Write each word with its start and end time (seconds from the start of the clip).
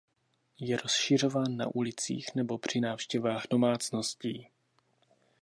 Je 0.59 0.77
rozšiřován 0.77 1.57
na 1.57 1.75
ulicích 1.75 2.35
nebo 2.35 2.57
při 2.57 2.79
návštěvách 2.81 3.43
domácností. 3.49 4.47